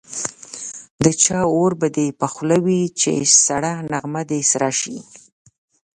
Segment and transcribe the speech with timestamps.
[1.03, 3.13] د چا اور به دي په خوله وي چي
[3.45, 4.97] سړه نغمه دي سره سي